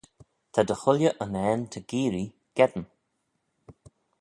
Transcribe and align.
Ta 0.53 0.61
dy 0.67 0.75
chooilley 0.81 1.15
unnane 1.23 1.63
ta 1.71 1.79
geearree 1.89 2.33
geddyn. 2.57 2.85